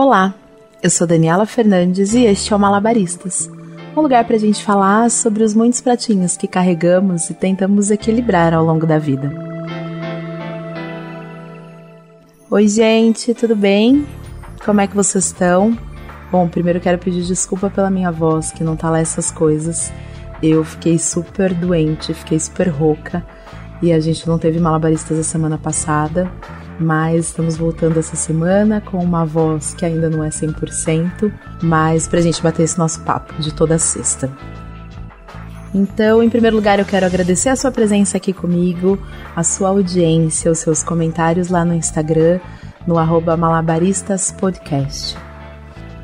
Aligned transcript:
Olá, 0.00 0.32
eu 0.80 0.88
sou 0.90 1.08
Daniela 1.08 1.44
Fernandes 1.44 2.14
e 2.14 2.24
este 2.24 2.52
é 2.52 2.56
o 2.56 2.58
Malabaristas 2.60 3.50
um 3.96 4.00
lugar 4.00 4.24
para 4.24 4.36
a 4.36 4.38
gente 4.38 4.62
falar 4.62 5.10
sobre 5.10 5.42
os 5.42 5.54
muitos 5.54 5.80
pratinhos 5.80 6.36
que 6.36 6.46
carregamos 6.46 7.28
e 7.30 7.34
tentamos 7.34 7.90
equilibrar 7.90 8.54
ao 8.54 8.64
longo 8.64 8.86
da 8.86 8.96
vida. 8.96 9.28
Oi, 12.48 12.68
gente, 12.68 13.34
tudo 13.34 13.56
bem? 13.56 14.06
Como 14.64 14.80
é 14.80 14.86
que 14.86 14.94
vocês 14.94 15.24
estão? 15.24 15.76
Bom, 16.30 16.46
primeiro 16.46 16.78
quero 16.78 16.98
pedir 16.98 17.24
desculpa 17.24 17.68
pela 17.68 17.90
minha 17.90 18.12
voz, 18.12 18.52
que 18.52 18.62
não 18.62 18.76
tá 18.76 18.88
lá 18.90 19.00
essas 19.00 19.32
coisas. 19.32 19.92
Eu 20.40 20.62
fiquei 20.62 20.96
super 20.96 21.52
doente, 21.52 22.14
fiquei 22.14 22.38
super 22.38 22.68
rouca 22.68 23.26
e 23.82 23.92
a 23.92 23.98
gente 23.98 24.28
não 24.28 24.38
teve 24.38 24.60
malabaristas 24.60 25.18
a 25.18 25.24
semana 25.24 25.58
passada 25.58 26.30
mas 26.78 27.26
estamos 27.26 27.56
voltando 27.56 27.98
essa 27.98 28.16
semana 28.16 28.80
com 28.80 28.98
uma 28.98 29.24
voz 29.24 29.74
que 29.74 29.84
ainda 29.84 30.08
não 30.08 30.22
é 30.22 30.28
100%, 30.28 31.32
mas 31.62 32.06
pra 32.06 32.20
gente 32.20 32.42
bater 32.42 32.62
esse 32.62 32.78
nosso 32.78 33.00
papo 33.00 33.34
de 33.40 33.52
toda 33.52 33.78
sexta. 33.78 34.30
Então, 35.74 36.22
em 36.22 36.30
primeiro 36.30 36.56
lugar, 36.56 36.78
eu 36.78 36.84
quero 36.84 37.04
agradecer 37.04 37.50
a 37.50 37.56
sua 37.56 37.70
presença 37.70 38.16
aqui 38.16 38.32
comigo, 38.32 38.98
a 39.36 39.42
sua 39.42 39.68
audiência, 39.68 40.50
os 40.50 40.58
seus 40.58 40.82
comentários 40.82 41.48
lá 41.48 41.64
no 41.64 41.74
Instagram, 41.74 42.40
no 42.86 42.94
malabaristaspodcast. 43.36 45.16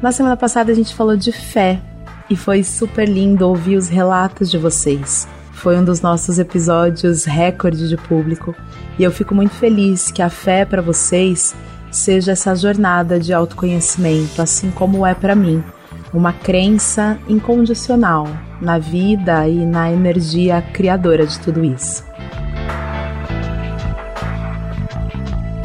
Na 0.03 0.13
semana 0.13 0.37
passada 0.37 0.71
a 0.71 0.75
gente 0.75 0.95
falou 0.95 1.17
de 1.17 1.33
fé 1.33 1.81
e 2.29 2.37
foi 2.37 2.63
super 2.63 3.09
lindo 3.09 3.49
ouvir 3.49 3.77
os 3.77 3.89
relatos 3.89 4.51
de 4.51 4.59
vocês. 4.59 5.27
Foi 5.55 5.79
um 5.79 5.85
dos 5.85 6.01
nossos 6.01 6.39
episódios 6.39 7.25
recorde 7.25 7.89
de 7.89 7.97
público 7.97 8.55
e 8.99 9.03
eu 9.03 9.11
fico 9.11 9.35
muito 9.35 9.55
feliz 9.55 10.11
que 10.11 10.21
a 10.21 10.29
fé 10.29 10.65
para 10.65 10.83
vocês 10.83 11.55
seja 11.91 12.33
essa 12.33 12.55
jornada 12.55 13.19
de 13.19 13.33
autoconhecimento, 13.33 14.43
assim 14.43 14.71
como 14.71 15.07
é 15.07 15.15
para 15.15 15.35
mim, 15.35 15.65
uma 16.13 16.33
crença 16.33 17.19
incondicional 17.29 18.27
na 18.61 18.79
vida 18.79 19.49
e 19.49 19.65
na 19.65 19.91
energia 19.91 20.61
criadora 20.61 21.27
de 21.27 21.39
tudo 21.41 21.65
isso. 21.65 22.05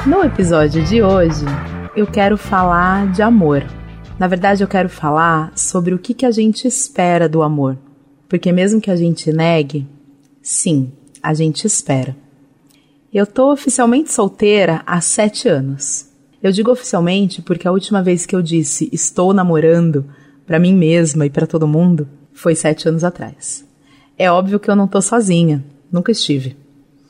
No 0.05 0.23
episódio 0.23 0.83
de 0.83 1.03
hoje, 1.03 1.45
eu 1.95 2.07
quero 2.07 2.37
falar 2.37 3.11
de 3.11 3.21
amor. 3.21 3.63
Na 4.17 4.27
verdade, 4.27 4.63
eu 4.63 4.67
quero 4.67 4.87
falar 4.87 5.51
sobre 5.55 5.93
o 5.93 5.99
que, 5.99 6.13
que 6.13 6.25
a 6.25 6.31
gente 6.31 6.67
espera 6.67 7.27
do 7.27 7.43
amor. 7.43 7.77
Porque 8.29 8.51
mesmo 8.51 8.79
que 8.79 8.91
a 8.91 8.95
gente 8.95 9.33
negue, 9.33 9.87
sim, 10.41 10.91
a 11.21 11.33
gente 11.33 11.65
espera. 11.65 12.15
Eu 13.11 13.25
tô 13.25 13.51
oficialmente 13.51 14.13
solteira 14.13 14.83
há 14.85 15.01
sete 15.01 15.49
anos. 15.49 16.07
Eu 16.41 16.51
digo 16.51 16.71
oficialmente 16.71 17.41
porque 17.41 17.67
a 17.67 17.71
última 17.71 18.03
vez 18.03 18.27
que 18.27 18.35
eu 18.35 18.41
disse 18.41 18.87
estou 18.93 19.33
namorando 19.33 20.05
para 20.45 20.59
mim 20.59 20.75
mesma 20.75 21.25
e 21.25 21.29
para 21.29 21.47
todo 21.47 21.67
mundo 21.67 22.07
foi 22.31 22.53
sete 22.53 22.87
anos 22.87 23.03
atrás. 23.03 23.65
É 24.15 24.31
óbvio 24.31 24.59
que 24.59 24.69
eu 24.69 24.75
não 24.75 24.87
tô 24.87 25.01
sozinha, 25.01 25.65
nunca 25.91 26.11
estive. 26.11 26.55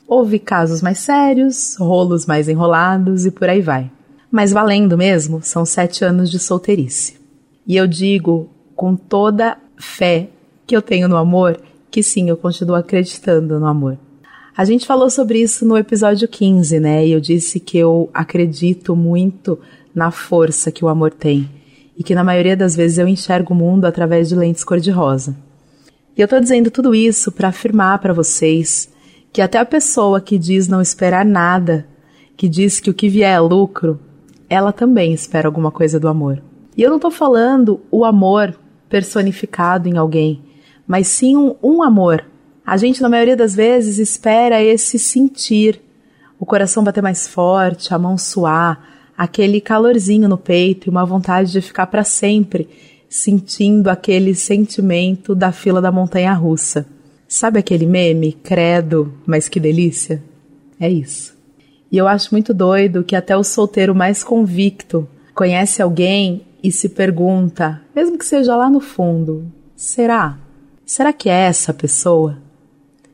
Houve 0.08 0.38
casos 0.38 0.80
mais 0.80 0.98
sérios, 0.98 1.76
rolos 1.78 2.24
mais 2.24 2.48
enrolados 2.48 3.26
e 3.26 3.30
por 3.30 3.48
aí 3.48 3.60
vai. 3.60 3.90
Mas 4.30 4.52
valendo 4.52 4.96
mesmo, 4.96 5.42
são 5.42 5.66
sete 5.66 6.02
anos 6.04 6.30
de 6.30 6.38
solteirice. 6.38 7.20
E 7.66 7.76
eu 7.76 7.86
digo 7.86 8.48
com 8.74 8.96
toda 8.96 9.58
fé 9.76 10.30
que 10.70 10.76
eu 10.76 10.80
tenho 10.80 11.08
no 11.08 11.16
amor, 11.16 11.60
que 11.90 12.00
sim, 12.00 12.28
eu 12.30 12.36
continuo 12.36 12.76
acreditando 12.76 13.58
no 13.58 13.66
amor. 13.66 13.98
A 14.56 14.64
gente 14.64 14.86
falou 14.86 15.10
sobre 15.10 15.42
isso 15.42 15.66
no 15.66 15.76
episódio 15.76 16.28
15, 16.28 16.78
né? 16.78 17.04
E 17.04 17.10
eu 17.10 17.20
disse 17.20 17.58
que 17.58 17.76
eu 17.76 18.08
acredito 18.14 18.94
muito 18.94 19.58
na 19.92 20.12
força 20.12 20.70
que 20.70 20.84
o 20.84 20.88
amor 20.88 21.10
tem 21.10 21.50
e 21.98 22.04
que 22.04 22.14
na 22.14 22.22
maioria 22.22 22.56
das 22.56 22.76
vezes 22.76 22.98
eu 22.98 23.08
enxergo 23.08 23.52
o 23.52 23.56
mundo 23.56 23.84
através 23.84 24.28
de 24.28 24.36
lentes 24.36 24.62
cor-de-rosa. 24.62 25.36
E 26.16 26.20
eu 26.20 26.28
tô 26.28 26.38
dizendo 26.38 26.70
tudo 26.70 26.94
isso 26.94 27.32
para 27.32 27.48
afirmar 27.48 27.98
para 27.98 28.14
vocês 28.14 28.88
que 29.32 29.42
até 29.42 29.58
a 29.58 29.64
pessoa 29.64 30.20
que 30.20 30.38
diz 30.38 30.68
não 30.68 30.80
esperar 30.80 31.24
nada, 31.24 31.84
que 32.36 32.48
diz 32.48 32.78
que 32.78 32.90
o 32.90 32.94
que 32.94 33.08
vier 33.08 33.34
é 33.34 33.40
lucro, 33.40 33.98
ela 34.48 34.70
também 34.70 35.12
espera 35.12 35.48
alguma 35.48 35.72
coisa 35.72 35.98
do 35.98 36.06
amor. 36.06 36.40
E 36.76 36.82
eu 36.82 36.90
não 36.90 37.00
tô 37.00 37.10
falando 37.10 37.80
o 37.90 38.04
amor 38.04 38.54
personificado 38.88 39.88
em 39.88 39.96
alguém, 39.96 40.44
mas 40.90 41.06
sim 41.06 41.36
um, 41.36 41.54
um 41.62 41.84
amor. 41.84 42.24
A 42.66 42.76
gente, 42.76 43.00
na 43.00 43.08
maioria 43.08 43.36
das 43.36 43.54
vezes, 43.54 43.98
espera 43.98 44.60
esse 44.60 44.98
sentir, 44.98 45.80
o 46.36 46.44
coração 46.44 46.82
bater 46.82 47.00
mais 47.00 47.28
forte, 47.28 47.94
a 47.94 47.98
mão 47.98 48.18
suar, 48.18 49.12
aquele 49.16 49.60
calorzinho 49.60 50.28
no 50.28 50.36
peito 50.36 50.88
e 50.88 50.90
uma 50.90 51.06
vontade 51.06 51.52
de 51.52 51.60
ficar 51.60 51.86
para 51.86 52.02
sempre 52.02 52.68
sentindo 53.08 53.88
aquele 53.88 54.34
sentimento 54.34 55.32
da 55.32 55.52
fila 55.52 55.80
da 55.80 55.92
montanha 55.92 56.32
russa. 56.32 56.84
Sabe 57.28 57.60
aquele 57.60 57.86
meme, 57.86 58.32
credo, 58.32 59.14
mas 59.24 59.48
que 59.48 59.60
delícia? 59.60 60.20
É 60.80 60.90
isso. 60.90 61.38
E 61.92 61.96
eu 61.96 62.08
acho 62.08 62.34
muito 62.34 62.52
doido 62.52 63.04
que 63.04 63.14
até 63.14 63.36
o 63.36 63.44
solteiro 63.44 63.94
mais 63.94 64.24
convicto 64.24 65.08
conhece 65.36 65.80
alguém 65.80 66.42
e 66.60 66.72
se 66.72 66.88
pergunta, 66.88 67.80
mesmo 67.94 68.18
que 68.18 68.24
seja 68.24 68.56
lá 68.56 68.68
no 68.68 68.80
fundo, 68.80 69.46
será? 69.76 70.49
Será 70.92 71.12
que 71.12 71.28
é 71.28 71.42
essa 71.42 71.70
a 71.70 71.74
pessoa? 71.74 72.38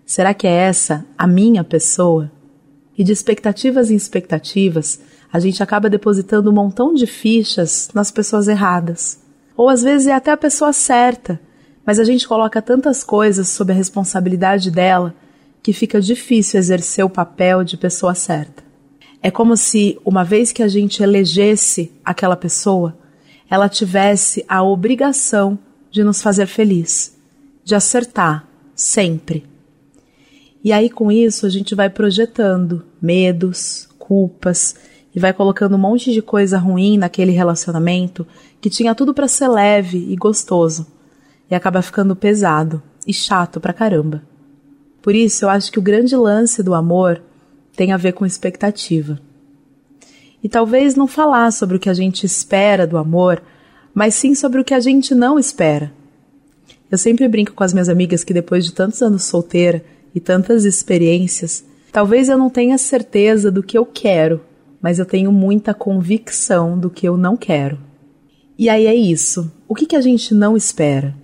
Será 0.07 0.33
que 0.33 0.47
é 0.47 0.51
essa 0.51 1.05
a 1.19 1.27
minha 1.27 1.63
pessoa? 1.63 2.33
E 2.97 3.05
de 3.05 3.13
expectativas 3.13 3.91
em 3.91 3.95
expectativas, 3.95 4.99
a 5.31 5.39
gente 5.39 5.63
acaba 5.63 5.91
depositando 5.91 6.49
um 6.49 6.55
montão 6.55 6.95
de 6.95 7.07
fichas 7.07 7.91
nas 7.93 8.11
pessoas 8.11 8.49
erradas. 8.49 9.21
Ou 9.55 9.69
às 9.69 9.83
vezes 9.83 10.07
é 10.07 10.15
até 10.15 10.31
a 10.31 10.39
pessoa 10.39 10.73
certa, 10.73 11.39
mas 11.85 12.01
a 12.01 12.05
gente 12.05 12.27
coloca 12.27 12.63
tantas 12.63 13.05
coisas 13.05 13.49
sob 13.49 13.75
a 13.75 13.77
responsabilidade 13.77 14.71
dela 14.71 15.15
que 15.63 15.75
fica 15.75 16.01
difícil 16.01 16.59
exercer 16.59 17.05
o 17.05 17.11
papel 17.11 17.63
de 17.63 17.77
pessoa 17.77 18.15
certa. 18.15 18.65
É 19.23 19.31
como 19.31 19.55
se, 19.55 19.99
uma 20.03 20.25
vez 20.25 20.51
que 20.51 20.63
a 20.63 20.69
gente 20.69 21.03
elegesse 21.03 21.93
aquela 22.03 22.37
pessoa, 22.37 22.97
ela 23.51 23.69
tivesse 23.69 24.43
a 24.49 24.63
obrigação 24.63 25.59
de 25.91 26.03
nos 26.03 26.23
fazer 26.23 26.47
feliz 26.47 27.15
de 27.67 27.75
acertar, 27.75 28.47
sempre. 28.77 29.45
E 30.63 30.73
aí 30.73 30.89
com 30.89 31.11
isso 31.11 31.45
a 31.45 31.49
gente 31.49 31.75
vai 31.75 31.91
projetando 31.91 32.85
medos, 33.03 33.89
culpas 33.99 34.77
e 35.13 35.19
vai 35.19 35.33
colocando 35.33 35.75
um 35.75 35.79
monte 35.79 36.13
de 36.13 36.23
coisa 36.23 36.59
ruim 36.59 36.97
naquele 36.97 37.33
relacionamento 37.33 38.25
que 38.61 38.71
tinha 38.71 38.95
tudo 38.95 39.13
para 39.13 39.27
ser 39.27 39.49
leve 39.49 39.99
e 39.99 40.15
gostoso 40.15 40.87
e 41.51 41.57
acaba 41.57 41.83
ficando 41.83 42.15
pesado 42.15 42.81
e 43.05 43.13
chato 43.13 43.59
pra 43.59 43.73
caramba. 43.73 44.23
Por 45.03 45.13
isso 45.13 45.45
eu 45.45 45.49
acho 45.49 45.73
que 45.73 45.81
o 45.81 45.83
grande 45.83 46.15
lance 46.15 46.63
do 46.63 46.73
amor 46.73 47.21
tem 47.75 47.91
a 47.91 47.97
ver 47.97 48.13
com 48.13 48.25
expectativa. 48.25 49.19
E 50.41 50.49
talvez 50.49 50.95
não 50.95 51.09
falar 51.09 51.51
sobre 51.51 51.79
o 51.79 51.81
que 51.81 51.91
a 51.91 51.95
gente 51.95 52.25
espera 52.25 52.87
do 52.87 52.97
amor, 52.97 53.43
mas 53.93 54.15
sim 54.15 54.37
sobre 54.37 54.61
o 54.61 54.65
que 54.65 54.75
a 54.75 54.79
gente 54.79 55.17
não 55.17 55.37
espera 55.37 55.96
eu 56.91 56.97
sempre 56.97 57.27
brinco 57.27 57.53
com 57.53 57.65
as 57.65 57.73
minhas 57.73 57.89
amigas 57.89 58.23
que 58.23 58.33
depois 58.33 58.65
de 58.65 58.73
tantos 58.73 59.03
anos 59.03 59.25
solteira 59.25 59.85
e 60.15 60.21
tantas 60.21 60.65
experiências, 60.65 61.65
talvez 61.93 62.29
eu 62.29 62.39
não 62.39 62.49
tenha 62.49 62.79
certeza 62.79 63.51
do 63.51 63.63
que 63.63 63.77
eu 63.77 63.85
quero, 63.85 64.41
mas 64.81 64.99
eu 64.99 65.05
tenho 65.05 65.33
muita 65.33 65.75
convicção 65.75 66.79
do 66.79 66.89
que 66.89 67.07
eu 67.07 67.17
não 67.17 67.37
quero. 67.37 67.79
E 68.59 68.69
aí 68.69 68.87
é 68.87 68.95
isso. 68.95 69.53
O 69.69 69.75
que, 69.75 69.85
que 69.85 69.97
a 69.97 70.01
gente 70.01 70.33
não 70.33 70.57
espera? 70.57 71.15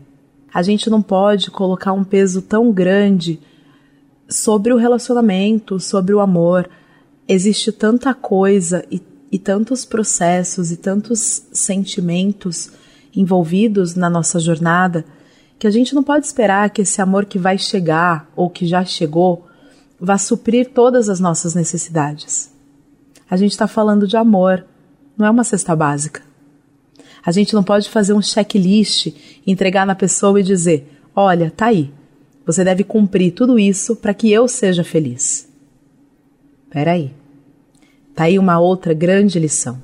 A 0.53 0.63
gente 0.63 0.91
não 0.91 1.01
pode 1.01 1.51
colocar 1.51 1.93
um 1.93 2.05
peso 2.05 2.43
tão 2.43 2.71
grande 2.73 3.41
sobre 4.29 4.73
o 4.73 4.77
relacionamento, 4.77 5.79
sobre 5.79 6.13
o 6.13 6.21
amor. 6.21 6.69
Existe 7.27 7.73
tanta 7.73 8.13
coisa 8.13 8.85
e, 8.91 9.01
e 9.31 9.39
tantos 9.39 9.85
processos 9.85 10.71
e 10.71 10.77
tantos 10.77 11.45
sentimentos 11.53 12.71
envolvidos 13.15 13.95
na 13.95 14.11
nossa 14.11 14.39
jornada 14.39 15.05
que 15.63 15.67
a 15.69 15.71
gente 15.71 15.95
não 15.95 16.03
pode 16.03 16.27
esperar 16.27 16.71
que 16.71 16.83
esse 16.83 17.01
amor 17.01 17.25
que 17.25 17.39
vai 17.39 17.57
chegar 17.57 18.29
ou 18.35 18.51
que 18.51 18.67
já 18.67 18.85
chegou 18.85 19.47
vá 20.01 20.19
suprir 20.19 20.73
todas 20.75 21.09
as 21.09 21.21
nossas 21.21 21.55
necessidades. 21.55 22.53
A 23.31 23.37
gente 23.37 23.53
está 23.53 23.69
falando 23.69 24.05
de 24.05 24.17
amor, 24.17 24.67
não 25.17 25.25
é 25.25 25.31
uma 25.31 25.45
cesta 25.45 25.77
básica. 25.77 26.21
A 27.25 27.31
gente 27.31 27.55
não 27.55 27.63
pode 27.63 27.89
fazer 27.89 28.13
um 28.13 28.21
checklist, 28.21 29.15
entregar 29.47 29.87
na 29.87 29.95
pessoa 29.95 30.41
e 30.41 30.43
dizer: 30.43 31.01
olha, 31.15 31.49
tá 31.49 31.67
aí, 31.67 31.95
você 32.45 32.65
deve 32.65 32.83
cumprir 32.83 33.31
tudo 33.31 33.57
isso 33.57 33.95
para 33.95 34.13
que 34.13 34.33
eu 34.33 34.49
seja 34.49 34.83
feliz. 34.83 35.49
Peraí. 36.71 37.15
Tá 38.17 38.25
aí 38.25 38.37
uma 38.37 38.59
outra 38.59 38.93
grande 38.93 39.39
lição. 39.39 39.81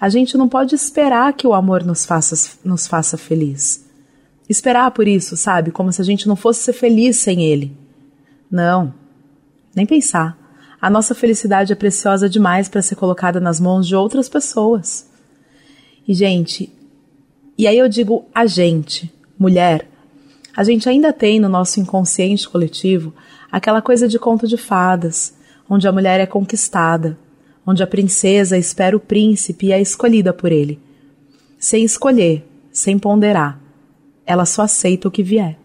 A 0.00 0.08
gente 0.08 0.36
não 0.36 0.48
pode 0.48 0.74
esperar 0.74 1.32
que 1.34 1.46
o 1.46 1.54
amor 1.54 1.84
nos 1.84 2.04
faça, 2.04 2.58
nos 2.64 2.88
faça 2.88 3.16
feliz 3.16 3.88
esperar 4.50 4.90
por 4.90 5.06
isso, 5.06 5.36
sabe? 5.36 5.70
Como 5.70 5.92
se 5.92 6.02
a 6.02 6.04
gente 6.04 6.26
não 6.26 6.34
fosse 6.34 6.60
ser 6.60 6.72
feliz 6.72 7.16
sem 7.18 7.44
ele. 7.44 7.72
Não, 8.50 8.92
nem 9.74 9.86
pensar. 9.86 10.36
A 10.82 10.90
nossa 10.90 11.14
felicidade 11.14 11.72
é 11.72 11.76
preciosa 11.76 12.28
demais 12.28 12.68
para 12.68 12.82
ser 12.82 12.96
colocada 12.96 13.38
nas 13.38 13.60
mãos 13.60 13.86
de 13.86 13.94
outras 13.94 14.28
pessoas. 14.28 15.08
E, 16.06 16.12
gente, 16.12 16.72
e 17.56 17.68
aí 17.68 17.78
eu 17.78 17.88
digo 17.88 18.24
a 18.34 18.44
gente, 18.44 19.12
mulher, 19.38 19.88
a 20.56 20.64
gente 20.64 20.88
ainda 20.88 21.12
tem 21.12 21.38
no 21.38 21.48
nosso 21.48 21.78
inconsciente 21.78 22.48
coletivo 22.48 23.14
aquela 23.52 23.80
coisa 23.80 24.08
de 24.08 24.18
conto 24.18 24.48
de 24.48 24.56
fadas, 24.56 25.32
onde 25.68 25.86
a 25.86 25.92
mulher 25.92 26.18
é 26.18 26.26
conquistada, 26.26 27.16
onde 27.64 27.84
a 27.84 27.86
princesa 27.86 28.58
espera 28.58 28.96
o 28.96 29.00
príncipe 29.00 29.66
e 29.66 29.72
é 29.72 29.80
escolhida 29.80 30.32
por 30.32 30.50
ele. 30.50 30.80
Sem 31.56 31.84
escolher, 31.84 32.44
sem 32.72 32.98
ponderar, 32.98 33.60
ela 34.30 34.46
só 34.46 34.62
aceita 34.62 35.08
o 35.08 35.10
que 35.10 35.24
vier. 35.24 35.58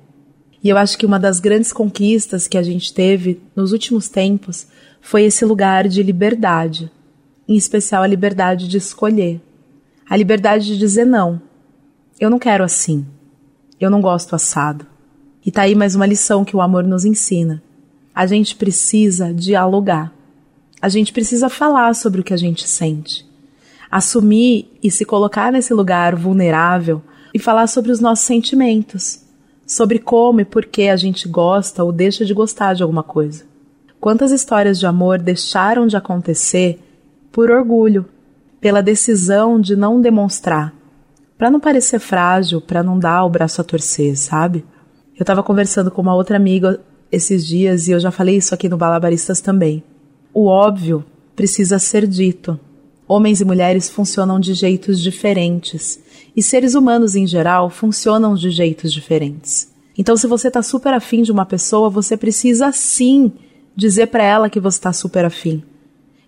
E 0.64 0.70
eu 0.70 0.76
acho 0.76 0.98
que 0.98 1.06
uma 1.06 1.20
das 1.20 1.40
grandes 1.40 1.72
conquistas 1.72 2.48
que 2.48 2.58
a 2.58 2.64
gente 2.64 2.92
teve 2.92 3.40
nos 3.56 3.72
últimos 3.72 4.10
tempos 4.10 4.66
foi 5.00 5.22
esse 5.22 5.46
lugar 5.46 5.88
de 5.88 6.02
liberdade, 6.02 6.92
em 7.48 7.56
especial 7.56 8.02
a 8.02 8.08
liberdade 8.08 8.68
de 8.68 8.78
escolher, 8.78 9.40
a 10.10 10.18
liberdade 10.18 10.66
de 10.66 10.80
dizer 10.80 11.06
não. 11.06 11.40
Eu 12.20 12.28
não 12.28 12.40
quero 12.40 12.64
assim. 12.64 13.06
Eu 13.80 13.92
não 13.92 14.02
gosto 14.02 14.36
assado. 14.36 14.88
E 15.46 15.52
tá 15.52 15.62
aí 15.62 15.76
mais 15.76 15.94
uma 15.94 16.08
lição 16.08 16.44
que 16.44 16.56
o 16.56 16.62
amor 16.62 16.84
nos 16.84 17.06
ensina. 17.06 17.62
A 18.16 18.26
gente 18.26 18.56
precisa 18.56 19.32
dialogar. 19.32 20.12
A 20.82 20.90
gente 20.90 21.14
precisa 21.14 21.50
falar 21.50 21.94
sobre 21.94 22.22
o 22.22 22.24
que 22.24 22.34
a 22.34 22.38
gente 22.38 22.68
sente. 22.68 23.28
Assumir 23.92 24.76
e 24.82 24.90
se 24.90 25.06
colocar 25.06 25.52
nesse 25.52 25.72
lugar 25.72 26.16
vulnerável 26.16 27.04
e 27.36 27.40
falar 27.40 27.68
sobre 27.68 27.92
os 27.92 28.00
nossos 28.00 28.26
sentimentos 28.26 29.24
sobre 29.66 30.00
como 30.00 30.42
e 30.42 30.46
por 30.46 30.66
que 30.66 30.90
a 30.90 30.96
gente 30.96 31.28
gosta 31.28 31.84
ou 31.84 31.92
deixa 31.92 32.24
de 32.24 32.34
gostar 32.34 32.74
de 32.74 32.84
alguma 32.84 33.04
coisa. 33.04 33.44
Quantas 34.00 34.32
histórias 34.32 34.80
de 34.80 34.86
amor 34.86 35.20
deixaram 35.20 35.88
de 35.88 35.98
acontecer 35.98 36.80
por 37.32 37.50
orgulho, 37.50 38.06
pela 38.62 38.82
decisão 38.82 39.60
de 39.60 39.76
não 39.76 40.00
demonstrar, 40.00 40.74
para 41.38 41.50
não 41.50 41.60
parecer 41.60 42.00
frágil, 42.00 42.62
para 42.62 42.84
não 42.84 43.00
dar 43.00 43.26
o 43.26 43.30
braço 43.30 43.60
a 43.60 43.64
torcer, 43.64 44.16
sabe? 44.16 44.64
Eu 45.16 45.24
estava 45.24 45.42
conversando 45.42 45.90
com 45.90 46.02
uma 46.02 46.16
outra 46.16 46.38
amiga 46.38 46.80
esses 47.12 47.46
dias 47.46 47.88
e 47.88 47.92
eu 47.92 48.00
já 48.00 48.12
falei 48.12 48.38
isso 48.38 48.54
aqui 48.54 48.70
no 48.70 48.78
Balabaristas 48.78 49.42
também. 49.42 49.84
O 50.34 50.46
óbvio 50.46 51.04
precisa 51.36 51.80
ser 51.80 52.06
dito. 52.06 52.60
Homens 53.08 53.40
e 53.40 53.46
mulheres 53.46 53.90
funcionam 53.90 54.40
de 54.40 54.54
jeitos 54.54 55.00
diferentes 55.00 56.00
e 56.36 56.42
seres 56.42 56.74
humanos 56.74 57.16
em 57.16 57.28
geral 57.28 57.70
funcionam 57.70 58.36
de 58.36 58.50
jeitos 58.50 58.92
diferentes. 58.92 59.72
Então, 59.98 60.18
se 60.18 60.28
você 60.28 60.48
está 60.48 60.62
super 60.62 60.94
afim 60.94 61.22
de 61.22 61.32
uma 61.32 61.46
pessoa, 61.46 61.90
você 61.90 62.18
precisa 62.18 62.72
sim 62.72 63.32
dizer 63.76 64.08
para 64.08 64.24
ela 64.24 64.50
que 64.50 64.60
você 64.60 64.78
está 64.78 64.92
super 64.92 65.24
afim. 65.24 65.64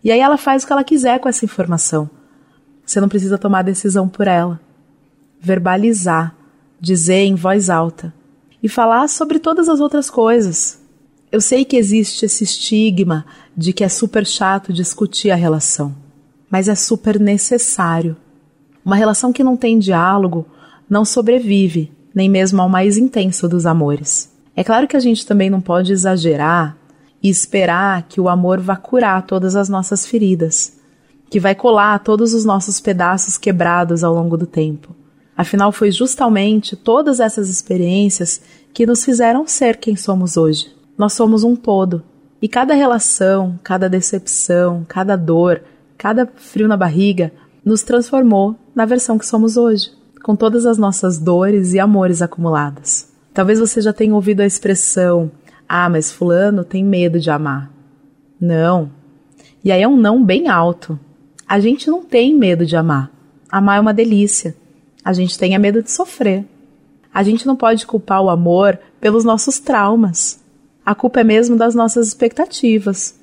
E 0.04 0.12
aí 0.12 0.20
ela 0.20 0.38
faz 0.38 0.64
o 0.64 0.68
que 0.68 0.74
ela 0.74 0.84
quiser 0.84 1.20
com 1.20 1.28
essa 1.28 1.44
informação. 1.44 2.10
Você 2.86 3.02
não 3.02 3.10
precisa 3.10 3.38
tomar 3.38 3.64
decisão 3.64 4.08
por 4.08 4.28
ela. 4.28 4.60
Verbalizar, 5.42 6.36
dizer 6.80 7.24
em 7.24 7.36
voz 7.36 7.70
alta 7.70 8.14
e 8.62 8.70
falar 8.70 9.08
sobre 9.08 9.40
todas 9.40 9.68
as 9.68 9.80
outras 9.80 10.10
coisas. 10.10 10.80
Eu 11.32 11.42
sei 11.42 11.66
que 11.66 11.76
existe 11.76 12.26
esse 12.26 12.44
estigma 12.44 13.26
de 13.56 13.74
que 13.74 13.84
é 13.84 13.90
super 13.90 14.26
chato 14.26 14.72
discutir 14.72 15.30
a 15.30 15.36
relação, 15.36 15.94
mas 16.50 16.68
é 16.68 16.76
super 16.76 17.20
necessário. 17.20 18.16
Uma 18.84 18.96
relação 18.96 19.34
que 19.34 19.44
não 19.44 19.58
tem 19.58 19.80
diálogo 19.80 20.46
não 20.90 21.04
sobrevive, 21.04 21.92
nem 22.16 22.30
mesmo 22.30 22.62
ao 22.62 22.70
mais 22.70 22.98
intenso 22.98 23.48
dos 23.48 23.66
amores. 23.66 24.32
É 24.56 24.64
claro 24.64 24.88
que 24.88 24.98
a 24.98 25.00
gente 25.00 25.26
também 25.26 25.50
não 25.50 25.62
pode 25.62 25.92
exagerar 25.92 26.78
e 27.22 27.30
esperar 27.30 28.04
que 28.04 28.22
o 28.22 28.30
amor 28.30 28.60
vá 28.60 28.76
curar 28.76 29.26
todas 29.26 29.56
as 29.56 29.70
nossas 29.70 30.06
feridas, 30.06 30.78
que 31.30 31.40
vai 31.40 31.54
colar 31.54 32.00
todos 32.00 32.34
os 32.34 32.46
nossos 32.46 32.80
pedaços 32.80 33.38
quebrados 33.38 34.04
ao 34.04 34.14
longo 34.14 34.38
do 34.38 34.46
tempo. 34.46 34.96
Afinal, 35.36 35.72
foi 35.72 35.92
justamente 35.92 36.76
todas 36.76 37.20
essas 37.20 37.50
experiências 37.50 38.42
que 38.74 38.86
nos 38.86 39.06
fizeram 39.06 39.48
ser 39.48 39.78
quem 39.78 39.96
somos 39.96 40.38
hoje. 40.38 40.72
Nós 40.98 41.14
somos 41.14 41.44
um 41.44 41.56
todo. 41.56 42.04
E 42.42 42.48
cada 42.48 42.74
relação, 42.74 43.60
cada 43.64 43.88
decepção, 43.88 44.86
cada 44.88 45.16
dor, 45.16 45.62
cada 45.98 46.28
frio 46.36 46.68
na 46.68 46.78
barriga 46.78 47.32
nos 47.66 47.84
transformou 47.84 48.56
na 48.76 48.86
versão 48.86 49.18
que 49.18 49.26
somos 49.26 49.58
hoje, 49.58 49.92
com 50.24 50.36
todas 50.36 50.66
as 50.66 50.78
nossas 50.78 51.18
dores 51.18 51.74
e 51.74 51.80
amores 51.80 52.22
acumuladas. 52.22 53.12
Talvez 53.34 53.60
você 53.60 53.82
já 53.82 53.92
tenha 53.92 54.16
ouvido 54.16 54.42
a 54.42 54.46
expressão: 54.46 55.32
ah, 55.68 55.90
mas 55.90 56.12
Fulano 56.12 56.64
tem 56.64 56.84
medo 56.84 57.20
de 57.20 57.30
amar. 57.30 57.72
Não. 58.40 58.90
E 59.64 59.72
aí 59.72 59.82
é 59.82 59.88
um 59.88 59.98
não 59.98 60.24
bem 60.24 60.48
alto. 60.48 61.00
A 61.48 61.60
gente 61.60 61.90
não 61.90 62.04
tem 62.04 62.34
medo 62.34 62.66
de 62.66 62.76
amar. 62.76 63.12
Amar 63.50 63.78
é 63.78 63.82
uma 63.82 63.94
delícia. 63.94 64.56
A 65.04 65.14
gente 65.14 65.38
tem 65.38 65.58
medo 65.58 65.82
de 65.82 65.92
sofrer. 65.92 66.46
A 67.14 67.24
gente 67.24 67.48
não 67.48 67.56
pode 67.56 67.86
culpar 67.86 68.22
o 68.22 68.30
amor 68.30 68.78
pelos 69.00 69.24
nossos 69.24 69.60
traumas. 69.60 70.40
A 70.86 70.94
culpa 70.94 71.22
é 71.22 71.24
mesmo 71.24 71.56
das 71.56 71.74
nossas 71.76 72.08
expectativas. 72.08 73.16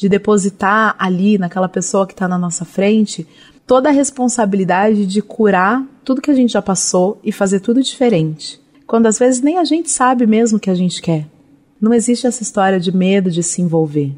De 0.00 0.08
depositar 0.08 0.96
ali 0.98 1.36
naquela 1.36 1.68
pessoa 1.68 2.06
que 2.06 2.14
está 2.14 2.26
na 2.26 2.38
nossa 2.38 2.64
frente 2.64 3.26
toda 3.66 3.90
a 3.90 3.92
responsabilidade 3.92 5.04
de 5.04 5.20
curar 5.20 5.86
tudo 6.02 6.22
que 6.22 6.30
a 6.30 6.34
gente 6.34 6.54
já 6.54 6.62
passou 6.62 7.20
e 7.22 7.30
fazer 7.30 7.60
tudo 7.60 7.82
diferente. 7.82 8.58
Quando 8.86 9.04
às 9.04 9.18
vezes 9.18 9.42
nem 9.42 9.58
a 9.58 9.64
gente 9.64 9.90
sabe 9.90 10.26
mesmo 10.26 10.56
o 10.56 10.60
que 10.60 10.70
a 10.70 10.74
gente 10.74 11.02
quer. 11.02 11.26
Não 11.78 11.92
existe 11.92 12.26
essa 12.26 12.42
história 12.42 12.80
de 12.80 12.90
medo 12.90 13.30
de 13.30 13.42
se 13.42 13.60
envolver. 13.60 14.16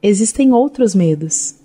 Existem 0.00 0.52
outros 0.52 0.94
medos. 0.94 1.56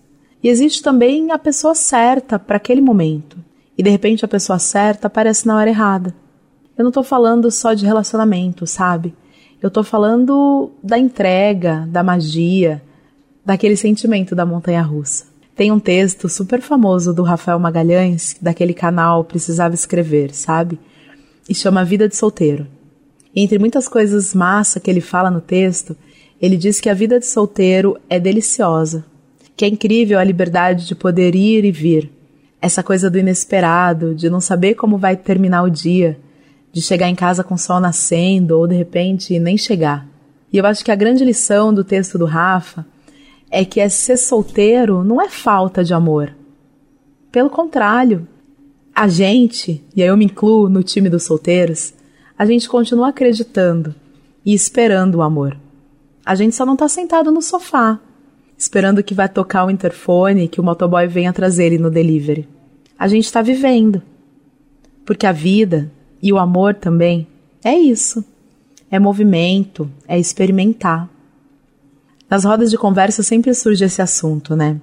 E 0.42 0.50
existe 0.50 0.82
também 0.82 1.32
a 1.32 1.38
pessoa 1.38 1.76
certa 1.76 2.40
para 2.40 2.58
aquele 2.58 2.82
momento. 2.82 3.38
E 3.78 3.84
de 3.84 3.90
repente 3.92 4.26
a 4.26 4.28
pessoa 4.28 4.58
certa 4.58 5.06
aparece 5.06 5.46
na 5.46 5.56
hora 5.56 5.70
errada. 5.70 6.16
Eu 6.76 6.84
não 6.84 6.90
estou 6.90 7.04
falando 7.04 7.52
só 7.52 7.76
de 7.76 7.86
relacionamento, 7.86 8.66
sabe? 8.66 9.16
Eu 9.62 9.68
estou 9.68 9.84
falando 9.84 10.72
da 10.82 10.98
entrega, 10.98 11.88
da 11.88 12.02
magia, 12.02 12.82
daquele 13.50 13.76
sentimento 13.76 14.36
da 14.36 14.46
montanha 14.46 14.84
russa. 14.84 15.26
Tem 15.56 15.72
um 15.72 15.80
texto 15.80 16.30
super 16.30 16.62
famoso 16.62 17.12
do 17.12 17.24
Rafael 17.24 17.58
Magalhães, 17.58 18.38
daquele 18.40 18.76
canal 18.76 19.24
Precisava 19.24 19.74
Escrever, 19.74 20.36
sabe? 20.36 20.78
E 21.50 21.56
chama 21.56 21.84
Vida 21.84 22.08
de 22.08 22.16
Solteiro. 22.16 22.68
Entre 23.36 23.58
muitas 23.58 23.88
coisas 23.88 24.36
massa 24.36 24.80
que 24.80 24.88
ele 24.88 25.02
fala 25.02 25.32
no 25.32 25.42
texto, 25.42 25.98
ele 26.40 26.58
diz 26.58 26.80
que 26.80 26.90
a 26.90 26.94
vida 26.94 27.20
de 27.20 27.26
solteiro 27.26 27.98
é 28.08 28.20
deliciosa, 28.20 29.04
que 29.58 29.66
é 29.66 29.68
incrível 29.68 30.20
a 30.20 30.24
liberdade 30.24 30.86
de 30.86 30.94
poder 30.94 31.34
ir 31.34 31.66
e 31.66 31.72
vir, 31.72 32.08
essa 32.62 32.84
coisa 32.84 33.10
do 33.10 33.18
inesperado, 33.18 34.14
de 34.14 34.30
não 34.30 34.40
saber 34.40 34.76
como 34.76 34.96
vai 34.96 35.18
terminar 35.18 35.64
o 35.64 35.72
dia, 35.72 36.20
de 36.72 36.84
chegar 36.84 37.10
em 37.10 37.16
casa 37.16 37.44
com 37.44 37.56
o 37.56 37.58
sol 37.58 37.80
nascendo 37.80 38.60
ou 38.60 38.68
de 38.68 38.76
repente 38.76 39.40
nem 39.40 39.58
chegar. 39.58 40.08
E 40.54 40.58
eu 40.60 40.68
acho 40.68 40.86
que 40.86 40.92
a 40.92 40.96
grande 40.96 41.26
lição 41.26 41.74
do 41.74 41.84
texto 41.84 42.16
do 42.16 42.26
Rafa 42.26 42.86
é 43.52 43.66
que 43.66 43.80
é 43.80 43.90
ser 43.90 44.18
solteiro 44.18 45.04
não 45.04 45.22
é 45.22 45.30
falta 45.30 45.84
de 45.84 45.94
amor. 45.94 46.36
Pelo 47.32 47.50
contrário, 47.50 48.28
a 48.94 49.08
gente, 49.08 49.84
e 49.96 50.02
aí 50.02 50.10
eu 50.10 50.18
me 50.18 50.26
incluo 50.26 50.70
no 50.70 50.84
time 50.84 51.10
dos 51.10 51.24
solteiros, 51.24 51.94
a 52.38 52.46
gente 52.46 52.68
continua 52.68 53.10
acreditando 53.10 53.94
e 54.46 54.54
esperando 54.54 55.16
o 55.16 55.22
amor. 55.22 55.58
A 56.26 56.36
gente 56.36 56.56
só 56.56 56.66
não 56.66 56.74
está 56.74 56.88
sentado 56.88 57.32
no 57.32 57.42
sofá, 57.42 58.00
esperando 58.58 59.04
que 59.04 59.14
vai 59.14 59.30
tocar 59.30 59.66
o 59.66 59.70
interfone 59.70 60.48
que 60.48 60.60
o 60.60 60.64
motoboy 60.64 61.08
venha 61.08 61.34
trazer 61.34 61.66
ele 61.66 61.78
no 61.78 61.90
delivery. 61.90 62.48
A 62.98 63.08
gente 63.08 63.26
está 63.26 63.42
vivendo. 63.42 64.02
Porque 65.06 65.26
a 65.26 65.32
vida 65.32 65.92
e 66.22 66.32
o 66.32 66.38
amor 66.38 66.76
também 66.76 67.26
é 67.64 67.74
isso. 67.78 68.24
É 68.92 69.00
movimento, 69.00 69.90
é 70.08 70.20
experimentar. 70.20 71.10
Nas 72.30 72.44
rodas 72.44 72.70
de 72.70 72.78
conversa 72.78 73.24
sempre 73.24 73.54
surge 73.56 73.84
esse 73.84 74.02
assunto, 74.02 74.56
né? 74.56 74.80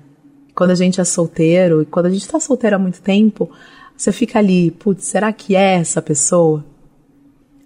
Quando 0.52 0.72
a 0.72 0.74
gente 0.74 1.00
é 1.00 1.04
solteiro 1.04 1.82
e 1.82 1.86
quando 1.86 2.06
a 2.06 2.10
gente 2.10 2.26
tá 2.26 2.40
solteiro 2.40 2.74
há 2.74 2.78
muito 2.78 3.00
tempo, 3.00 3.48
você 3.96 4.10
fica 4.10 4.40
ali, 4.40 4.72
putz, 4.72 5.04
será 5.04 5.32
que 5.32 5.54
é 5.54 5.74
essa 5.74 6.02
pessoa? 6.02 6.64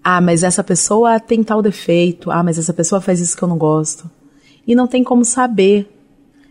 Ah, 0.04 0.20
mas 0.20 0.42
essa 0.42 0.62
pessoa 0.62 1.18
tem 1.18 1.42
tal 1.42 1.62
defeito. 1.62 2.30
Ah, 2.30 2.42
mas 2.42 2.58
essa 2.58 2.74
pessoa 2.74 3.00
faz 3.00 3.20
isso 3.20 3.36
que 3.36 3.42
eu 3.42 3.48
não 3.48 3.56
gosto. 3.56 4.10
E 4.66 4.74
não 4.74 4.86
tem 4.86 5.02
como 5.02 5.24
saber. 5.24 5.88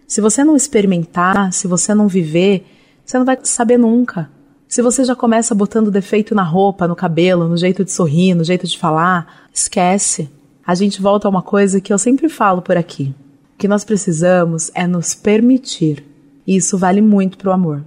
Se 0.07 0.21
você 0.21 0.43
não 0.43 0.55
experimentar, 0.55 1.53
se 1.53 1.67
você 1.67 1.93
não 1.93 2.07
viver, 2.07 2.65
você 3.05 3.17
não 3.17 3.25
vai 3.25 3.37
saber 3.43 3.77
nunca. 3.77 4.29
Se 4.67 4.81
você 4.81 5.03
já 5.03 5.15
começa 5.15 5.53
botando 5.53 5.91
defeito 5.91 6.33
na 6.33 6.43
roupa, 6.43 6.87
no 6.87 6.95
cabelo, 6.95 7.47
no 7.47 7.57
jeito 7.57 7.83
de 7.83 7.91
sorrir, 7.91 8.33
no 8.33 8.43
jeito 8.43 8.65
de 8.65 8.77
falar, 8.77 9.47
esquece 9.53 10.29
a 10.69 10.75
gente 10.75 11.01
volta 11.01 11.27
a 11.27 11.31
uma 11.31 11.41
coisa 11.41 11.81
que 11.81 11.91
eu 11.91 11.97
sempre 11.97 12.29
falo 12.29 12.61
por 12.61 12.77
aqui. 12.77 13.15
O 13.55 13.57
que 13.57 13.67
nós 13.67 13.83
precisamos 13.83 14.69
é 14.75 14.85
nos 14.85 15.15
permitir. 15.15 16.05
E 16.45 16.55
isso 16.55 16.77
vale 16.77 17.01
muito 17.01 17.39
para 17.39 17.49
o 17.49 17.51
amor. 17.51 17.83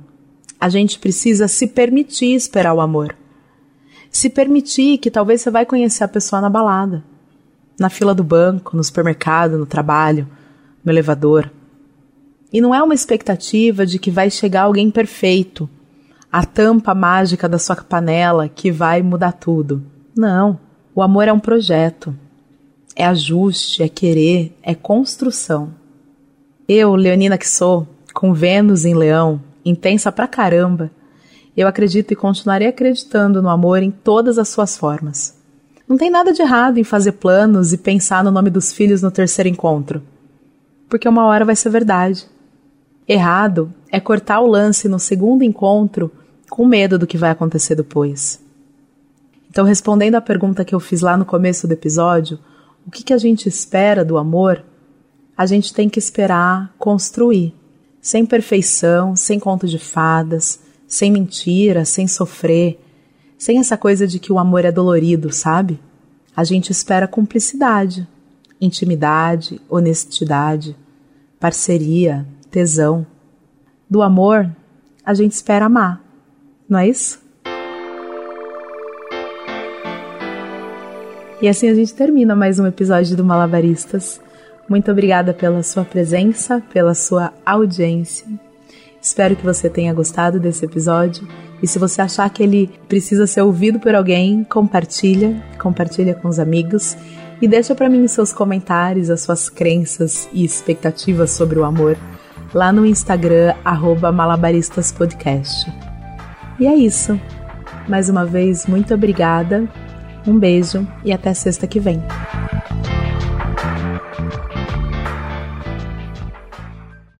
A 0.60 0.68
gente 0.68 0.98
precisa 0.98 1.46
se 1.46 1.68
permitir 1.68 2.34
esperar 2.34 2.74
o 2.74 2.80
amor. 2.80 3.14
Se 4.10 4.28
permitir 4.28 4.98
que 4.98 5.12
talvez 5.12 5.42
você 5.42 5.48
vai 5.48 5.64
conhecer 5.64 6.02
a 6.02 6.08
pessoa 6.08 6.42
na 6.42 6.50
balada, 6.50 7.04
na 7.78 7.88
fila 7.88 8.12
do 8.12 8.24
banco, 8.24 8.76
no 8.76 8.82
supermercado, 8.82 9.56
no 9.56 9.64
trabalho, 9.64 10.26
no 10.84 10.90
elevador. 10.90 11.52
E 12.52 12.60
não 12.60 12.74
é 12.74 12.82
uma 12.82 12.94
expectativa 12.94 13.86
de 13.86 13.96
que 14.00 14.10
vai 14.10 14.28
chegar 14.28 14.62
alguém 14.62 14.90
perfeito, 14.90 15.70
a 16.32 16.44
tampa 16.44 16.96
mágica 16.96 17.48
da 17.48 17.60
sua 17.60 17.76
panela 17.76 18.48
que 18.48 18.72
vai 18.72 19.02
mudar 19.02 19.30
tudo. 19.30 19.84
Não. 20.16 20.58
O 20.92 21.00
amor 21.00 21.28
é 21.28 21.32
um 21.32 21.38
projeto. 21.38 22.12
É 22.94 23.04
ajuste, 23.06 23.82
é 23.82 23.88
querer, 23.88 24.56
é 24.62 24.74
construção. 24.74 25.74
Eu, 26.68 26.94
Leonina 26.94 27.38
que 27.38 27.48
sou, 27.48 27.86
com 28.12 28.32
Vênus 28.32 28.84
em 28.84 28.94
Leão, 28.94 29.40
intensa 29.64 30.12
pra 30.12 30.28
caramba, 30.28 30.90
eu 31.56 31.68
acredito 31.68 32.12
e 32.12 32.16
continuarei 32.16 32.68
acreditando 32.68 33.42
no 33.42 33.48
amor 33.48 33.82
em 33.82 33.90
todas 33.90 34.38
as 34.38 34.48
suas 34.48 34.76
formas. 34.76 35.36
Não 35.86 35.98
tem 35.98 36.10
nada 36.10 36.32
de 36.32 36.40
errado 36.40 36.78
em 36.78 36.84
fazer 36.84 37.12
planos 37.12 37.72
e 37.72 37.78
pensar 37.78 38.24
no 38.24 38.30
nome 38.30 38.48
dos 38.48 38.72
filhos 38.72 39.02
no 39.02 39.10
terceiro 39.10 39.48
encontro, 39.48 40.02
porque 40.88 41.08
uma 41.08 41.26
hora 41.26 41.44
vai 41.44 41.56
ser 41.56 41.70
verdade. 41.70 42.26
Errado 43.06 43.72
é 43.90 44.00
cortar 44.00 44.40
o 44.40 44.46
lance 44.46 44.88
no 44.88 44.98
segundo 44.98 45.42
encontro 45.42 46.10
com 46.48 46.64
medo 46.64 46.98
do 46.98 47.06
que 47.06 47.18
vai 47.18 47.30
acontecer 47.30 47.74
depois. 47.74 48.40
Então, 49.50 49.66
respondendo 49.66 50.14
à 50.14 50.20
pergunta 50.20 50.64
que 50.64 50.74
eu 50.74 50.80
fiz 50.80 51.02
lá 51.02 51.14
no 51.16 51.26
começo 51.26 51.66
do 51.66 51.72
episódio, 51.72 52.38
o 52.86 52.90
que, 52.90 53.02
que 53.02 53.12
a 53.12 53.18
gente 53.18 53.48
espera 53.48 54.04
do 54.04 54.18
amor? 54.18 54.64
A 55.36 55.46
gente 55.46 55.72
tem 55.72 55.88
que 55.88 55.98
esperar 55.98 56.74
construir, 56.78 57.54
sem 58.00 58.26
perfeição, 58.26 59.16
sem 59.16 59.38
conto 59.38 59.66
de 59.66 59.78
fadas, 59.78 60.60
sem 60.86 61.10
mentira, 61.10 61.84
sem 61.84 62.06
sofrer, 62.06 62.78
sem 63.38 63.58
essa 63.58 63.76
coisa 63.76 64.06
de 64.06 64.18
que 64.18 64.32
o 64.32 64.38
amor 64.38 64.64
é 64.64 64.72
dolorido, 64.72 65.32
sabe? 65.32 65.80
A 66.34 66.44
gente 66.44 66.70
espera 66.70 67.08
cumplicidade, 67.08 68.06
intimidade, 68.60 69.60
honestidade, 69.68 70.76
parceria, 71.40 72.26
tesão. 72.50 73.06
Do 73.88 74.02
amor, 74.02 74.50
a 75.04 75.14
gente 75.14 75.32
espera 75.32 75.66
amar, 75.66 76.02
não 76.68 76.78
é 76.78 76.88
isso? 76.88 77.20
E 81.42 81.48
assim 81.48 81.68
a 81.68 81.74
gente 81.74 81.92
termina 81.92 82.36
mais 82.36 82.60
um 82.60 82.66
episódio 82.68 83.16
do 83.16 83.24
Malabaristas. 83.24 84.20
Muito 84.68 84.92
obrigada 84.92 85.34
pela 85.34 85.60
sua 85.64 85.84
presença, 85.84 86.62
pela 86.72 86.94
sua 86.94 87.32
audiência. 87.44 88.24
Espero 89.00 89.34
que 89.34 89.44
você 89.44 89.68
tenha 89.68 89.92
gostado 89.92 90.38
desse 90.38 90.64
episódio. 90.64 91.26
E 91.60 91.66
se 91.66 91.80
você 91.80 92.00
achar 92.00 92.30
que 92.30 92.44
ele 92.44 92.70
precisa 92.88 93.26
ser 93.26 93.42
ouvido 93.42 93.80
por 93.80 93.92
alguém, 93.92 94.44
compartilha, 94.44 95.42
compartilha 95.60 96.14
com 96.14 96.28
os 96.28 96.38
amigos 96.38 96.96
e 97.40 97.48
deixa 97.48 97.74
para 97.74 97.88
mim 97.88 98.06
seus 98.06 98.32
comentários, 98.32 99.10
as 99.10 99.22
suas 99.22 99.50
crenças 99.50 100.28
e 100.32 100.44
expectativas 100.44 101.32
sobre 101.32 101.58
o 101.58 101.64
amor 101.64 101.98
lá 102.54 102.72
no 102.72 102.86
Instagram 102.86 103.52
@malabaristaspodcast. 104.14 105.72
E 106.60 106.68
é 106.68 106.74
isso. 106.76 107.20
Mais 107.88 108.08
uma 108.08 108.24
vez, 108.24 108.64
muito 108.64 108.94
obrigada. 108.94 109.68
Um 110.26 110.38
beijo 110.38 110.86
e 111.04 111.12
até 111.12 111.34
sexta 111.34 111.66
que 111.66 111.80
vem. 111.80 112.02